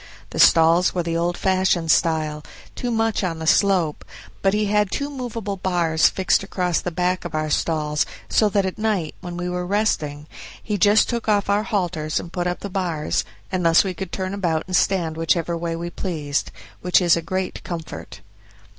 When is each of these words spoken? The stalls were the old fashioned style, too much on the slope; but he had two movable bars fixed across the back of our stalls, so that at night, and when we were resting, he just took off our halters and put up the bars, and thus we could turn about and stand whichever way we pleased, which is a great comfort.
The 0.31 0.39
stalls 0.39 0.95
were 0.95 1.03
the 1.03 1.15
old 1.15 1.37
fashioned 1.37 1.91
style, 1.91 2.41
too 2.73 2.89
much 2.89 3.23
on 3.23 3.37
the 3.37 3.45
slope; 3.45 4.03
but 4.41 4.51
he 4.55 4.65
had 4.65 4.89
two 4.89 5.11
movable 5.11 5.57
bars 5.57 6.09
fixed 6.09 6.41
across 6.41 6.81
the 6.81 6.89
back 6.89 7.23
of 7.23 7.35
our 7.35 7.51
stalls, 7.51 8.03
so 8.27 8.49
that 8.49 8.65
at 8.65 8.79
night, 8.79 9.13
and 9.21 9.37
when 9.37 9.37
we 9.37 9.47
were 9.47 9.63
resting, 9.63 10.25
he 10.63 10.75
just 10.79 11.07
took 11.07 11.29
off 11.29 11.51
our 11.51 11.61
halters 11.61 12.19
and 12.19 12.33
put 12.33 12.47
up 12.47 12.61
the 12.61 12.67
bars, 12.67 13.23
and 13.51 13.63
thus 13.63 13.83
we 13.83 13.93
could 13.93 14.11
turn 14.11 14.33
about 14.33 14.63
and 14.65 14.75
stand 14.75 15.17
whichever 15.17 15.55
way 15.55 15.75
we 15.75 15.91
pleased, 15.91 16.49
which 16.81 16.99
is 16.99 17.15
a 17.15 17.21
great 17.21 17.63
comfort. 17.63 18.21